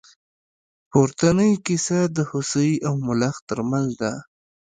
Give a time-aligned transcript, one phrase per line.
[0.89, 4.13] پورتنۍ کیسه د هوسۍ او ملخ تر منځ ده.